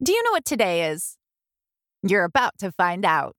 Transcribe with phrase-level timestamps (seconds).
[0.00, 1.16] Do you know what today is?
[2.04, 3.34] You're about to find out.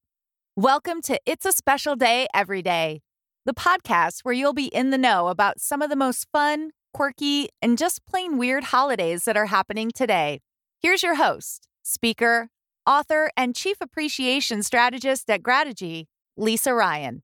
[0.58, 3.00] Welcome to It's a Special Day Every Day,
[3.46, 7.48] the podcast where you'll be in the know about some of the most fun, quirky,
[7.62, 10.42] and just plain weird holidays that are happening today.
[10.82, 12.50] Here's your host, speaker,
[12.86, 17.24] author, and chief appreciation strategist at Grategy, Lisa Ryan.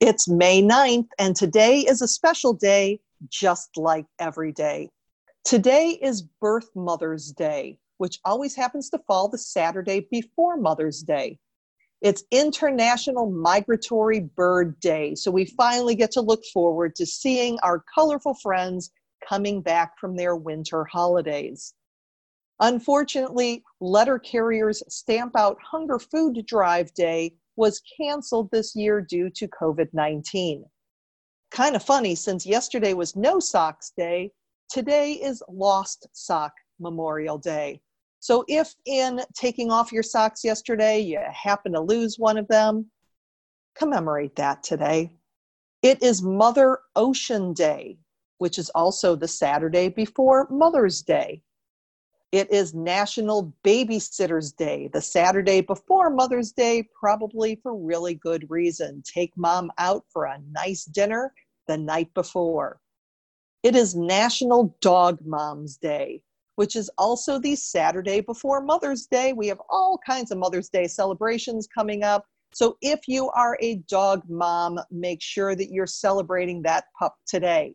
[0.00, 2.98] It's May 9th, and today is a special day,
[3.28, 4.90] just like every day.
[5.46, 11.38] Today is Birth Mother's Day which always happens to fall the Saturday before Mother's Day.
[12.02, 17.82] It's International Migratory Bird Day, so we finally get to look forward to seeing our
[17.94, 18.90] colorful friends
[19.26, 21.74] coming back from their winter holidays.
[22.60, 29.48] Unfortunately, letter carriers stamp out Hunger Food Drive Day was canceled this year due to
[29.48, 30.64] COVID 19.
[31.50, 34.32] Kind of funny, since yesterday was No Socks Day,
[34.70, 37.80] today is Lost Sock Memorial Day.
[38.20, 42.90] So if in taking off your socks yesterday, you happen to lose one of them,
[43.74, 45.12] commemorate that today.
[45.82, 47.98] It is Mother Ocean Day,
[48.38, 51.42] which is also the Saturday before Mother's Day.
[52.32, 59.02] It is National Babysitters Day, the Saturday before Mother's Day, probably for really good reason.
[59.06, 61.32] Take mom out for a nice dinner
[61.68, 62.80] the night before.
[63.66, 66.22] It is National Dog Moms Day,
[66.54, 69.32] which is also the Saturday before Mother's Day.
[69.32, 72.26] We have all kinds of Mother's Day celebrations coming up.
[72.54, 77.74] So if you are a dog mom, make sure that you're celebrating that pup today.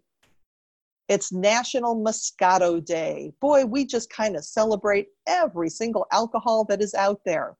[1.10, 3.34] It's National Moscato Day.
[3.42, 7.58] Boy, we just kind of celebrate every single alcohol that is out there.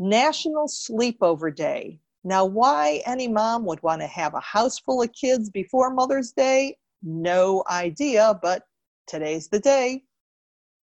[0.00, 2.00] National Sleepover Day.
[2.24, 6.32] Now, why any mom would want to have a house full of kids before Mother's
[6.32, 6.76] Day?
[7.08, 8.64] No idea, but
[9.06, 10.02] today's the day.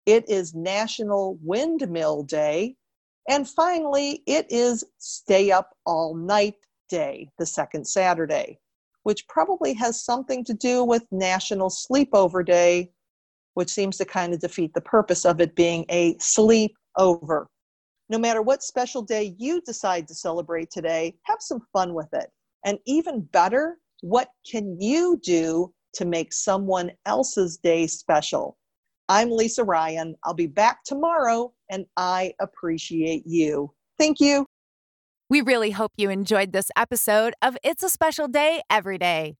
[0.05, 2.77] It is National Windmill Day.
[3.27, 6.53] And finally, it is Stay Up All Night
[6.87, 8.57] Day, the second Saturday,
[9.03, 12.89] which probably has something to do with National Sleepover Day,
[13.55, 17.49] which seems to kind of defeat the purpose of it being a sleep over.
[18.07, 22.29] No matter what special day you decide to celebrate today, have some fun with it.
[22.63, 28.57] And even better, what can you do to make someone else's day special?
[29.09, 30.15] I'm Lisa Ryan.
[30.23, 33.73] I'll be back tomorrow, and I appreciate you.
[33.97, 34.45] Thank you.
[35.29, 39.35] We really hope you enjoyed this episode of It's a Special Day Every Day.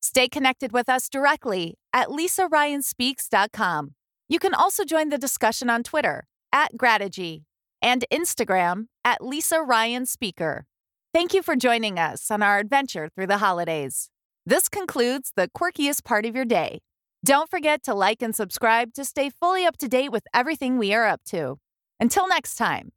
[0.00, 3.94] Stay connected with us directly at lisaryanspeaks.com.
[4.28, 7.44] You can also join the discussion on Twitter at Grategy
[7.82, 10.66] and Instagram at Lisa Ryan Speaker.
[11.14, 14.10] Thank you for joining us on our adventure through the holidays.
[14.48, 16.78] This concludes the quirkiest part of your day
[17.22, 20.94] don't forget to like and subscribe to stay fully up to date with everything we
[20.94, 21.56] are up to.
[22.00, 22.92] Until next time,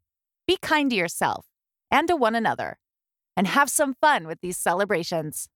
[0.47, 1.47] be kind to yourself
[1.91, 2.77] and to one another,
[3.35, 5.49] and have some fun with these celebrations.